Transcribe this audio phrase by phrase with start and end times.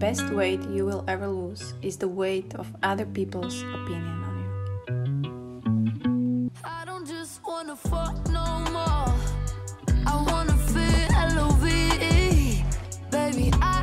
[0.00, 4.48] best weight you will ever lose is the weight of other people's opinion on you.
[6.64, 6.88] I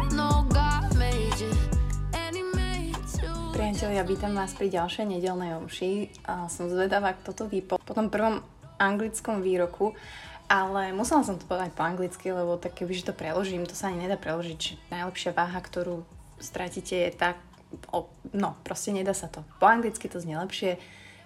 [0.10, 0.48] no.
[3.54, 6.10] Priatelia, vítam vás pri ďalšej nedelnej omši.
[6.50, 7.78] Som zvedavá, kto to vypo.
[7.78, 8.42] Po tom prvom
[8.82, 9.94] anglickom výroku
[10.48, 14.08] ale musela som to povedať po anglicky, lebo tak kebyže to preložím, to sa ani
[14.08, 14.92] nedá preložiť.
[14.92, 16.08] Najlepšia váha, ktorú
[16.40, 17.36] stratíte je tak,
[18.32, 19.44] no proste nedá sa to.
[19.60, 20.80] Po anglicky to znie lepšie,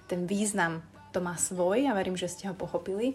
[0.10, 0.82] ten význam
[1.14, 3.14] to má svoj a verím, že ste ho pochopili.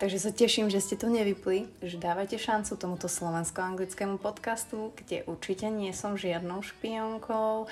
[0.00, 5.70] Takže sa teším, že ste to nevypli, že dávate šancu tomuto slovensko-anglickému podcastu, kde určite
[5.70, 7.70] nie som žiadnou špionkou.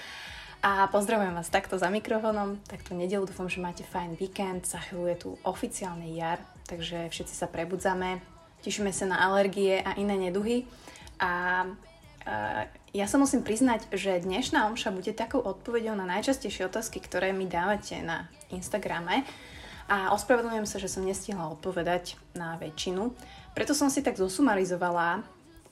[0.60, 5.16] A pozdravujem vás takto za mikrofónom, takto nedelu, dúfam, že máte fajn víkend, za je
[5.16, 6.37] tu oficiálny jar,
[6.68, 8.20] takže všetci sa prebudzame,
[8.60, 10.68] tešíme sa na alergie a iné neduhy.
[11.16, 11.65] A
[12.92, 17.49] ja sa musím priznať, že dnešná omša bude takou odpovedou na najčastejšie otázky, ktoré mi
[17.49, 19.24] dávate na Instagrame.
[19.88, 23.16] A ospravedlňujem sa, že som nestihla odpovedať na väčšinu.
[23.56, 25.24] Preto som si tak zosumarizovala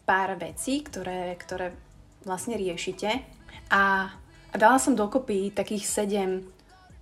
[0.09, 1.77] pár vecí, ktoré, ktoré
[2.25, 3.21] vlastne riešite.
[3.69, 4.17] A,
[4.49, 6.41] a dala som dokopy takých 7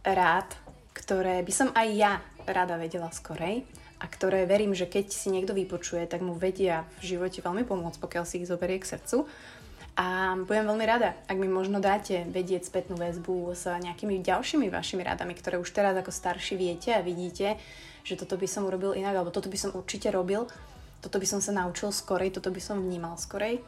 [0.03, 0.49] rád,
[0.95, 2.13] ktoré by som aj ja
[2.47, 3.67] rada vedela skorej
[4.03, 7.99] a ktoré verím, že keď si niekto vypočuje, tak mu vedia v živote veľmi pomôcť,
[8.03, 9.25] pokiaľ si ich zoberie k srdcu.
[9.97, 15.01] A budem veľmi rada, ak mi možno dáte vedieť spätnú väzbu s nejakými ďalšími vašimi
[15.01, 17.57] radami, ktoré už teraz ako starší viete a vidíte,
[18.05, 20.45] že toto by som urobil inak, alebo toto by som určite robil,
[21.01, 23.65] toto by som sa naučil skorej, toto by som vnímal skorej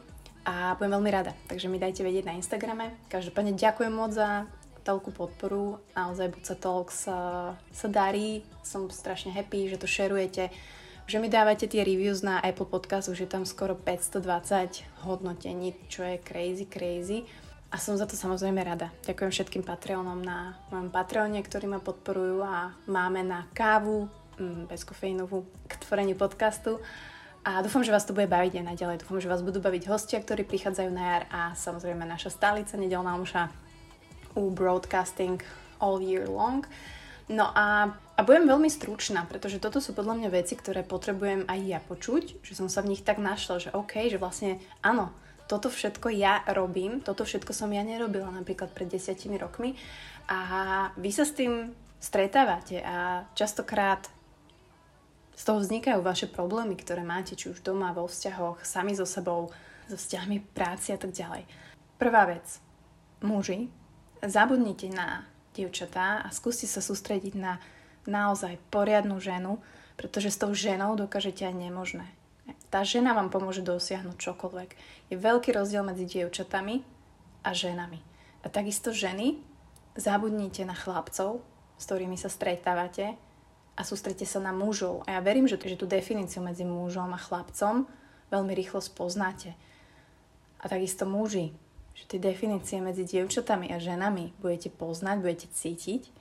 [0.49, 1.37] a budem veľmi rada.
[1.45, 2.97] Takže mi dajte vedieť na Instagrame.
[3.13, 4.49] Každopádne ďakujem moc za
[4.81, 5.77] toľkú podporu.
[5.93, 7.19] Naozaj Buca Talks sa,
[7.69, 8.41] sa darí.
[8.65, 10.49] Som strašne happy, že to šerujete,
[11.05, 16.01] že mi dávate tie reviews na Apple Podcast, už je tam skoro 520 hodnotení, čo
[16.01, 17.29] je crazy, crazy.
[17.69, 18.89] A som za to samozrejme rada.
[19.05, 24.09] Ďakujem všetkým Patreonom na mojom Patreone, ktorí ma podporujú a máme na kávu
[24.41, 26.81] mm, bezkofeínovú k tvoreniu podcastu.
[27.47, 28.99] A dúfam, že vás to bude baviť aj naďalej.
[28.99, 33.15] Dúfam, že vás budú baviť hostia, ktorí prichádzajú na jar a samozrejme naša stálica nedelná
[33.15, 33.47] omša
[34.35, 35.39] u broadcasting
[35.79, 36.67] all year long.
[37.29, 41.59] No a, a budem veľmi stručná, pretože toto sú podľa mňa veci, ktoré potrebujem aj
[41.61, 45.13] ja počuť, že som sa v nich tak našla, že OK, že vlastne áno,
[45.45, 49.77] toto všetko ja robím, toto všetko som ja nerobila napríklad pred desiatimi rokmi
[50.29, 50.39] a
[50.97, 54.09] vy sa s tým stretávate a častokrát
[55.39, 59.47] z toho vznikajú vaše problémy, ktoré máte, či už doma, vo vzťahoch, sami so sebou,
[59.87, 61.47] so vzťahmi práci a tak ďalej.
[61.95, 62.59] Prvá vec.
[63.23, 63.71] Muži,
[64.19, 65.23] zabudnite na
[65.55, 67.63] dievčatá a skúste sa sústrediť na
[68.03, 69.63] naozaj poriadnu ženu,
[69.95, 72.07] pretože s tou ženou dokážete aj nemožné.
[72.67, 74.69] Tá žena vám pomôže dosiahnuť čokoľvek.
[75.07, 76.83] Je veľký rozdiel medzi dievčatami
[77.47, 77.99] a ženami.
[78.43, 79.39] A takisto ženy,
[79.95, 81.39] zabudnite na chlapcov,
[81.79, 83.15] s ktorými sa stretávate
[83.79, 85.07] a sústrete sa na mužov.
[85.07, 87.87] A ja verím, že, že tú definíciu medzi mužom a chlapcom
[88.27, 89.55] veľmi rýchlo spoznáte.
[90.59, 91.55] A takisto muži,
[91.95, 96.11] že tie definície medzi dievčatami a ženami budete poznať, budete cítiť.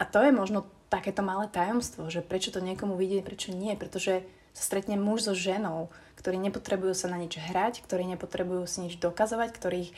[0.00, 3.76] A to je možno takéto malé tajomstvo, že prečo to niekomu vidieť, prečo nie.
[3.76, 4.24] Pretože
[4.56, 8.96] sa stretne muž so ženou, ktorí nepotrebujú sa na nič hrať, ktorí nepotrebujú si nič
[8.96, 9.88] dokazovať, ktorých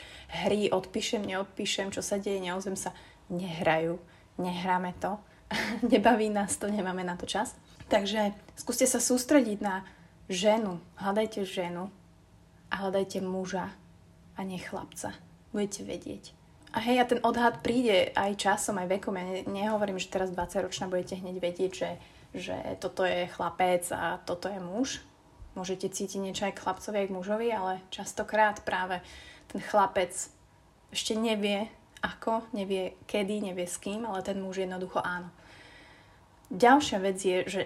[0.45, 2.91] hry odpíšem, neodpíšem, čo sa deje, neozvem sa,
[3.31, 3.97] nehrajú,
[4.37, 5.17] nehráme to,
[5.93, 7.55] nebaví nás to, nemáme na to čas.
[7.89, 9.85] Takže skúste sa sústrediť na
[10.29, 11.93] ženu, hľadajte ženu
[12.73, 13.69] a hľadajte muža,
[14.37, 15.13] a nie chlapca.
[15.53, 16.25] Budete vedieť.
[16.73, 19.13] A hej, a ten odhad príde aj časom, aj vekom.
[19.21, 21.91] Ja ne, nehovorím, že teraz 20-ročná budete hneď vedieť, že,
[22.33, 25.05] že toto je chlapec a toto je muž.
[25.53, 29.05] Môžete cítiť niečo aj k chlapcovi, aj k mužovi, ale častokrát práve
[29.53, 30.17] ten chlapec
[30.89, 31.69] ešte nevie
[32.01, 35.29] ako, nevie kedy, nevie s kým, ale ten muž jednoducho áno.
[36.53, 37.63] Ďalšia vec je, že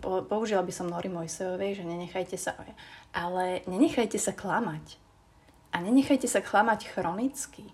[0.30, 2.54] použila by som Nori Mojsejovej, že nenechajte sa,
[3.10, 5.02] ale nenechajte sa klamať
[5.74, 7.66] a nenechajte sa klamať chronicky.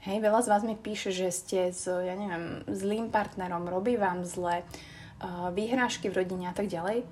[0.00, 4.24] Hej, veľa z vás mi píše, že ste s, ja neviem, zlým partnerom, robí vám
[4.24, 7.04] zle, uh, výhrážky v rodine a tak ďalej.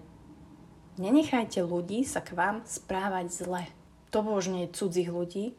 [0.96, 3.62] Nenechajte ľudí sa k vám správať zle.
[4.08, 5.52] To božne cudzích ľudí.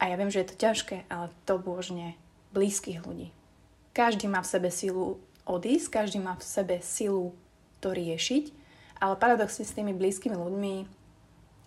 [0.00, 2.16] A ja viem, že je to ťažké, ale to božne
[2.56, 3.30] blízkych ľudí.
[3.92, 7.34] Každý má v sebe silu odísť, každý má v sebe silu
[7.82, 8.44] to riešiť,
[9.02, 10.74] ale paradoxne s tými blízkymi ľuďmi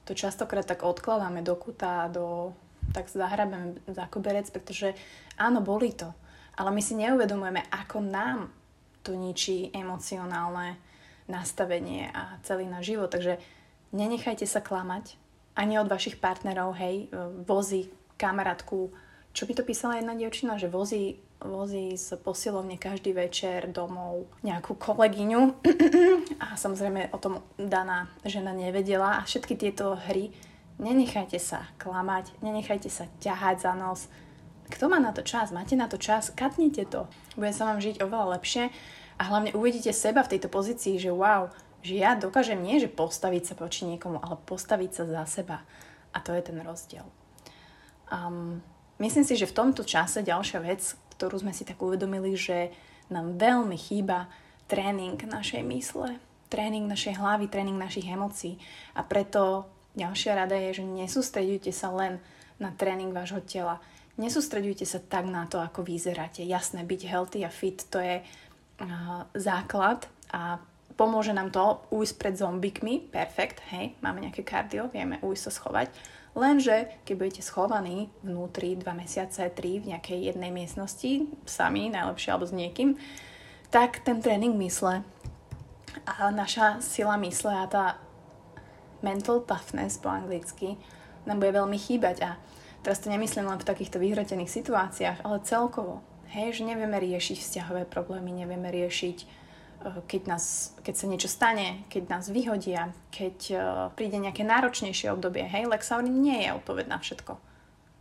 [0.05, 2.53] to častokrát tak odkladáme do kuta, do,
[2.93, 4.93] tak zahrabeme za koberec, pretože
[5.35, 6.13] áno, boli to.
[6.55, 8.53] Ale my si neuvedomujeme, ako nám
[9.01, 10.77] to ničí emocionálne
[11.25, 13.09] nastavenie a celý náš život.
[13.09, 13.41] Takže
[13.91, 15.17] nenechajte sa klamať
[15.57, 17.09] ani od vašich partnerov, hej,
[17.43, 18.93] vozy kamarátku,
[19.35, 24.75] čo by to písala jedna dievčina, že vozí, vozí z posilovne každý večer domov nejakú
[24.75, 25.41] kolegyňu
[26.43, 30.33] a samozrejme o tom daná žena nevedela a všetky tieto hry
[30.81, 34.11] nenechajte sa klamať, nenechajte sa ťahať za nos.
[34.67, 35.53] Kto má na to čas?
[35.53, 36.33] Máte na to čas?
[36.33, 37.05] Katnite to.
[37.37, 38.73] Bude sa vám žiť oveľa lepšie
[39.15, 41.53] a hlavne uvidíte seba v tejto pozícii, že wow,
[41.85, 45.61] že ja dokážem nie, že postaviť sa voči niekomu, ale postaviť sa za seba.
[46.11, 47.05] A to je ten rozdiel.
[48.09, 48.65] Um,
[48.95, 52.71] Myslím si, že v tomto čase ďalšia vec, ktorú sme si tak uvedomili, že
[53.09, 54.27] nám veľmi chýba
[54.65, 56.17] tréning našej mysle,
[56.49, 58.57] tréning našej hlavy, tréning našich emócií.
[58.97, 62.21] A preto ďalšia rada je, že nesústredujte sa len
[62.57, 63.81] na tréning vášho tela.
[64.15, 66.41] Nesústredujte sa tak na to, ako vyzeráte.
[66.41, 70.57] Jasné, byť healthy a fit to je uh, základ a
[70.95, 73.11] pomôže nám to ujsť pred zombikmi.
[73.11, 75.87] Perfekt, hej, máme nejaké kardio, vieme ujsť sa schovať
[76.35, 82.43] Lenže keď budete schovaní vnútri dva mesiace, tri v nejakej jednej miestnosti, sami, najlepšie alebo
[82.43, 82.99] s niekým,
[83.71, 85.01] tak ten tréning mysle
[86.03, 87.85] a naša sila mysle a tá
[88.99, 90.75] mental toughness po anglicky
[91.23, 92.31] nám bude veľmi chýbať a
[92.83, 96.03] teraz to nemyslím len v takýchto vyhrotených situáciách, ale celkovo.
[96.35, 99.44] Hej, že nevieme riešiť vzťahové problémy, nevieme riešiť
[100.09, 103.61] keď, nás, keď sa niečo stane, keď nás vyhodia, keď uh,
[103.93, 105.45] príde nejaké náročnejšie obdobie.
[105.45, 107.37] Hej, Lexauri nie je odpoveď na všetko.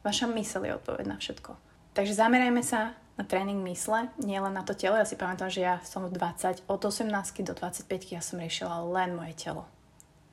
[0.04, 1.52] Vaša mysel je odpoveď na všetko.
[1.94, 4.98] Takže zamerajme sa na tréning mysle, nie len na to telo.
[4.98, 7.08] Ja si pamätám, že ja som v 20, od 18
[7.46, 9.70] do 25 ja som riešila len moje telo.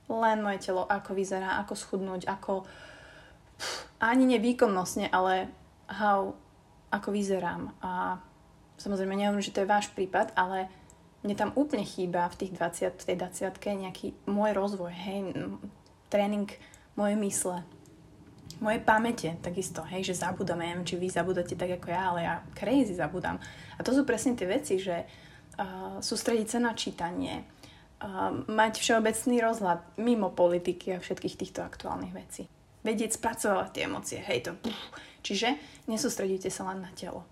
[0.10, 2.66] Len moje telo, ako vyzerá, ako schudnúť, ako
[3.62, 5.54] pff, ani nevýkonnostne, ale
[5.88, 6.34] how,
[6.90, 7.70] ako vyzerám.
[7.86, 8.18] A
[8.82, 10.68] samozrejme, neviem, že to je váš prípad, ale
[11.22, 15.34] mne tam úplne chýba v tých 20, v tej 20 nejaký môj rozvoj, hej,
[16.10, 16.50] tréning
[16.98, 17.62] mojej mysle,
[18.62, 22.20] moje pamäte, takisto, hej, že zabudám, ja neviem, či vy zabudáte tak ako ja, ale
[22.22, 23.42] ja crazy zabudám.
[23.78, 29.36] A to sú presne tie veci, že uh, sústrediť sa na čítanie, uh, mať všeobecný
[29.42, 32.46] rozhľad mimo politiky a všetkých týchto aktuálnych vecí.
[32.86, 34.78] Vedieť spracovať tie emócie, hej, to puf.
[35.26, 35.58] Čiže
[35.90, 37.26] nesústredíte sa len na telo.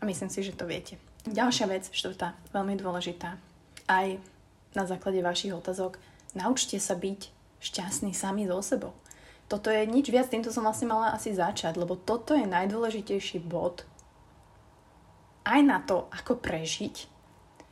[0.00, 1.00] A myslím si, že to viete.
[1.26, 3.34] Ďalšia vec, štvrtá, veľmi dôležitá,
[3.90, 4.22] aj
[4.76, 5.98] na základe vašich otázok,
[6.38, 8.94] naučte sa byť šťastní sami so sebou.
[9.48, 13.88] Toto je nič viac, týmto som vlastne mala asi začať, lebo toto je najdôležitejší bod
[15.48, 17.08] aj na to, ako prežiť,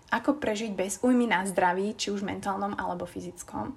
[0.08, 3.76] ako prežiť bez újmy na zdraví, či už mentálnom alebo fyzickom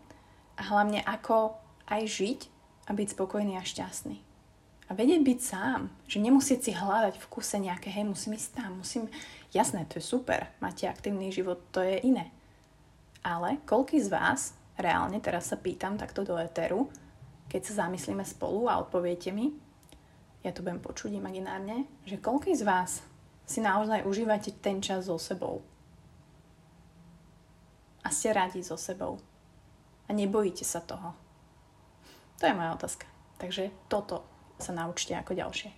[0.56, 1.60] a hlavne ako
[1.92, 2.40] aj žiť
[2.88, 4.24] a byť spokojný a šťastný.
[4.90, 8.82] A vedieť byť sám, že nemusieť si hľadať v kuse nejaké, hej, musím ísť tam,
[8.82, 9.06] musím
[9.50, 12.30] Jasné, to je super, máte aktívny život, to je iné.
[13.26, 16.88] Ale koľký z vás, reálne teraz sa pýtam takto do eteru,
[17.50, 19.50] keď sa zamyslíme spolu a odpoviete mi,
[20.46, 23.04] ja to budem počuť imaginárne, že koľký z vás
[23.44, 25.66] si naozaj užívate ten čas so sebou.
[28.06, 29.20] A ste radi so sebou.
[30.08, 31.12] A nebojíte sa toho.
[32.40, 33.04] To je moja otázka.
[33.36, 34.24] Takže toto
[34.62, 35.70] sa naučte ako ďalšie.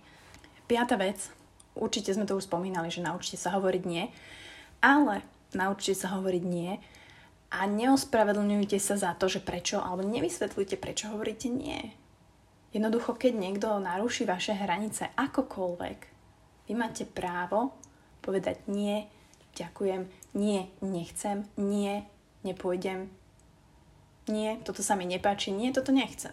[0.70, 1.34] Piatá vec,
[1.76, 4.08] určite sme to už spomínali, že naučte sa hovoriť nie,
[4.82, 5.24] ale
[5.56, 6.76] naučte sa hovoriť nie
[7.52, 11.92] a neospravedlňujte sa za to, že prečo, alebo nevysvetľujte, prečo hovoríte nie.
[12.72, 15.98] Jednoducho, keď niekto naruší vaše hranice akokoľvek,
[16.68, 17.76] vy máte právo
[18.24, 19.04] povedať nie,
[19.52, 22.08] ďakujem, nie, nechcem, nie,
[22.40, 23.12] nepôjdem,
[24.30, 26.32] nie, toto sa mi nepáči, nie, toto nechcem.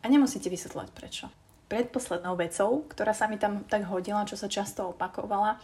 [0.00, 1.26] A nemusíte vysvetľovať prečo
[1.66, 5.58] predposlednou vecou, ktorá sa mi tam tak hodila, čo sa často opakovala,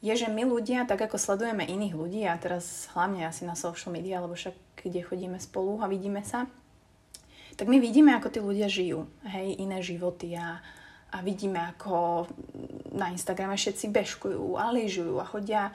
[0.00, 3.92] je, že my ľudia, tak ako sledujeme iných ľudí, a teraz hlavne asi na social
[3.92, 6.48] media, lebo však kde chodíme spolu a vidíme sa,
[7.60, 10.64] tak my vidíme, ako tí ľudia žijú, hej, iné životy a,
[11.12, 12.24] a vidíme, ako
[12.96, 15.68] na Instagrame všetci bežkujú a lyžujú a chodia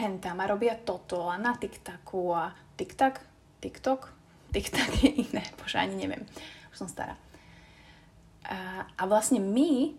[0.00, 3.20] hen tam a robia toto a na TikToku a TikTok,
[3.60, 4.00] TikTok,
[4.56, 6.24] TikTok je iné, bože, ani neviem,
[6.72, 7.20] už som stará.
[8.46, 9.94] A, a vlastne my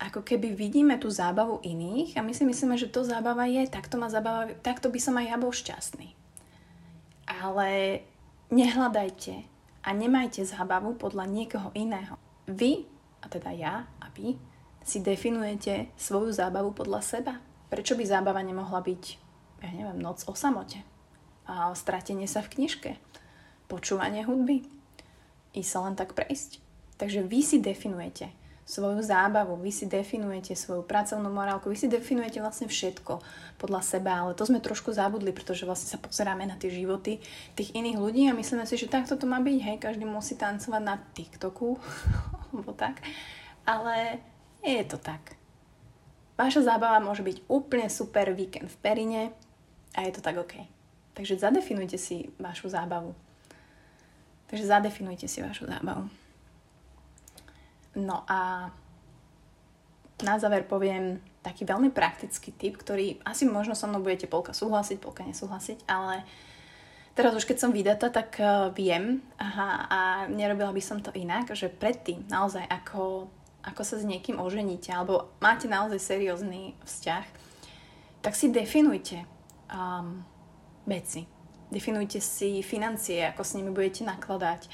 [0.00, 4.00] ako keby vidíme tú zábavu iných a my si myslíme, že to zábava je, takto,
[4.00, 6.16] ma zabava, takto by som aj ja bol šťastný.
[7.28, 8.00] Ale
[8.48, 9.44] nehľadajte
[9.84, 12.16] a nemajte zábavu podľa niekoho iného.
[12.48, 12.88] Vy,
[13.20, 14.40] a teda ja a vy,
[14.80, 17.34] si definujete svoju zábavu podľa seba.
[17.68, 19.04] Prečo by zábava nemohla byť,
[19.60, 20.80] ja neviem, noc o samote?
[21.44, 22.90] A stratenie sa v knižke?
[23.68, 24.64] Počúvanie hudby?
[25.52, 26.69] I sa len tak prejsť?
[27.00, 28.28] Takže vy si definujete
[28.68, 33.18] svoju zábavu, vy si definujete svoju pracovnú morálku, vy si definujete vlastne všetko
[33.58, 37.18] podľa seba, ale to sme trošku zabudli, pretože vlastne sa pozeráme na tie životy
[37.58, 40.82] tých iných ľudí a myslíme si, že takto to má byť, hej, každý musí tancovať
[40.84, 41.80] na TikToku.
[42.52, 43.02] alebo tak.
[43.66, 44.22] Ale
[44.62, 45.34] nie je to tak.
[46.38, 49.22] Vaša zábava môže byť úplne super víkend v Perine
[49.98, 50.62] a je to tak OK.
[51.18, 53.18] Takže zadefinujte si vašu zábavu.
[54.46, 56.19] Takže zadefinujte si vašu zábavu.
[57.98, 58.70] No a
[60.22, 65.00] na záver poviem taký veľmi praktický tip, ktorý asi možno so mnou budete polka súhlasiť,
[65.00, 66.22] polka nesúhlasiť, ale
[67.16, 71.48] teraz už keď som vydata, tak uh, viem aha, a nerobila by som to inak,
[71.56, 73.32] že predtým naozaj ako,
[73.64, 77.24] ako sa s niekým oženíte alebo máte naozaj seriózny vzťah,
[78.20, 79.24] tak si definujte
[79.72, 80.20] um,
[80.84, 81.24] veci.
[81.70, 84.66] Definujte si financie, ako s nimi budete nakladať,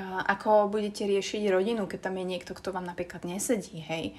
[0.00, 4.16] ako budete riešiť rodinu, keď tam je niekto, kto vám napríklad nesedí, hej.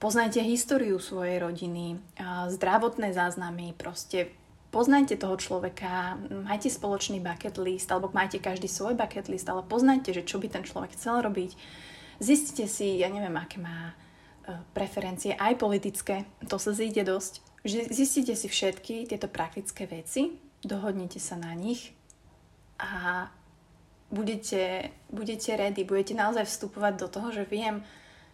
[0.00, 2.00] Poznajte históriu svojej rodiny,
[2.48, 4.32] zdravotné záznamy, proste
[4.70, 10.14] poznajte toho človeka, majte spoločný bucket list, alebo majte každý svoj bucket list, ale poznajte,
[10.14, 11.52] že čo by ten človek chcel robiť.
[12.22, 13.94] Zistite si, ja neviem, aké má e,
[14.72, 17.42] preferencie, aj politické, to sa zíde dosť.
[17.66, 21.92] Zistite si všetky tieto praktické veci, dohodnite sa na nich
[22.80, 23.28] a
[24.10, 27.86] budete, budete ready, budete naozaj vstupovať do toho, že viem,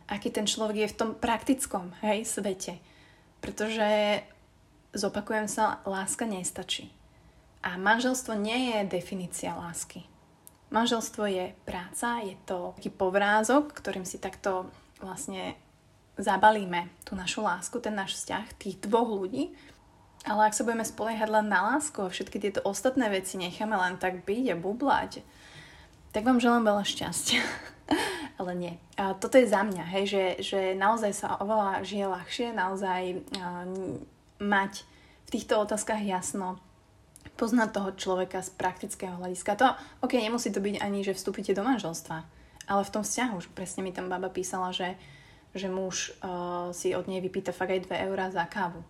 [0.09, 2.81] aký ten človek je v tom praktickom hej, svete.
[3.45, 4.21] Pretože,
[4.97, 6.91] zopakujem sa, láska nestačí.
[7.63, 10.09] A manželstvo nie je definícia lásky.
[10.73, 14.67] Manželstvo je práca, je to taký povrázok, ktorým si takto
[14.99, 15.55] vlastne
[16.17, 19.53] zabalíme tú našu lásku, ten náš vzťah tých dvoch ľudí.
[20.27, 23.95] Ale ak sa budeme spoliehať len na lásku a všetky tieto ostatné veci necháme len
[23.95, 25.23] tak byť a bublať,
[26.17, 27.45] tak vám želám veľa šťastia.
[28.41, 28.73] ale nie.
[28.97, 33.69] A toto je za mňa, hej, že, že naozaj sa oveľa žije ľahšie, naozaj uh,
[34.41, 34.89] mať
[35.27, 36.57] v týchto otázkach jasno,
[37.37, 39.61] poznať toho človeka z praktického hľadiska.
[39.61, 42.25] To, ok, nemusí to byť ani, že vstúpite do manželstva,
[42.65, 44.97] ale v tom vzťahu, že presne mi tam baba písala, že,
[45.53, 48.81] že muž uh, si od nej vypýta fakt aj 2 eurá za kávu.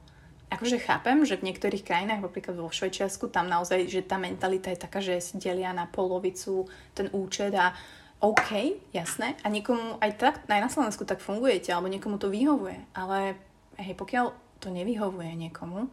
[0.47, 4.79] Akože chápem, že v niektorých krajinách, napríklad vo Švajčiarsku, tam naozaj, že tá mentalita je
[4.79, 7.75] taká, že si delia na polovicu ten účet a
[8.23, 9.35] OK, jasné.
[9.43, 12.79] A niekomu aj tak, aj na Slovensku tak fungujete, alebo niekomu to vyhovuje.
[12.95, 13.37] Ale
[13.77, 15.91] hej, pokiaľ to nevyhovuje niekomu,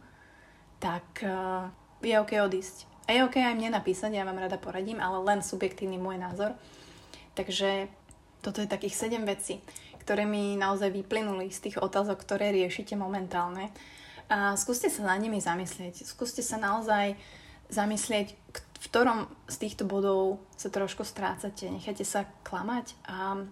[0.80, 1.68] tak uh,
[2.00, 2.88] je OK odísť.
[3.04, 6.56] A je OK aj mne napísať, ja vám rada poradím, ale len subjektívny môj názor.
[7.36, 7.92] Takže
[8.40, 9.60] toto je takých 7 vecí,
[10.00, 13.68] ktoré mi naozaj vyplynuli z tých otázok, ktoré riešite momentálne.
[14.28, 16.04] A skúste sa na nimi zamyslieť.
[16.08, 17.16] Skúste sa naozaj
[17.68, 23.48] zamyslieť, v ktorom z týchto bodov sa trošku strácate, nechajte sa klamať a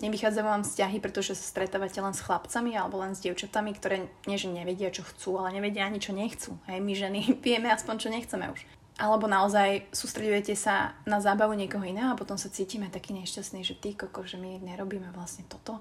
[0.00, 4.40] nevychádzajú vám vzťahy, pretože sa stretávate len s chlapcami alebo len s dievčatami, ktoré nie,
[4.40, 6.56] že nevedia, čo chcú, ale nevedia ani, čo nechcú.
[6.66, 8.62] Hej, my ženy vieme aspoň, čo nechceme už.
[9.00, 13.78] Alebo naozaj sústredujete sa na zábavu niekoho iného a potom sa cítime taký nešťastný, že
[13.78, 15.80] ty koko, že my nerobíme vlastne toto.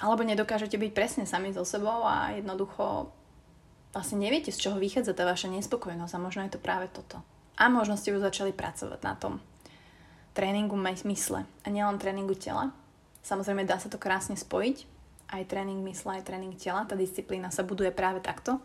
[0.00, 3.12] Alebo nedokážete byť presne sami so sebou a jednoducho
[3.90, 7.22] vlastne neviete, z čoho vychádza tá vaša nespokojnosť a možno je to práve toto.
[7.60, 9.42] A možno ste už začali pracovať na tom
[10.32, 12.70] tréningu mysle a nielen tréningu tela.
[13.20, 14.86] Samozrejme dá sa to krásne spojiť,
[15.30, 18.62] aj tréning mysle, aj tréning tela, tá disciplína sa buduje práve takto.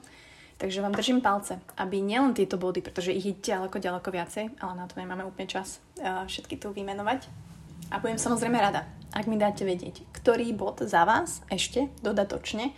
[0.56, 4.74] Takže vám držím palce, aby nielen tieto body, pretože ich je ďaleko, ďaleko viacej, ale
[4.80, 7.28] na to nemáme úplne čas všetky tu vymenovať.
[7.92, 12.72] A budem samozrejme rada, ak mi dáte vedieť, ktorý bod za vás ešte dodatočne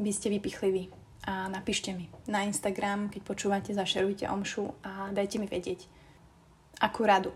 [0.00, 0.82] by ste vypichli vy
[1.24, 5.88] a napíšte mi na Instagram, keď počúvate, zašerujte omšu a dajte mi vedieť,
[6.84, 7.32] akú radu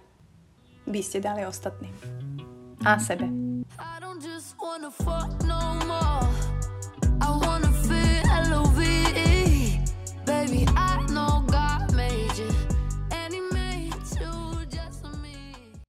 [0.84, 1.92] by ste dali ostatným
[2.84, 3.24] a sebe.
[3.80, 6.28] I don't just wanna fuck no more.
[7.24, 9.80] I wanna feel L-O-V-E.
[10.28, 11.07] Baby, I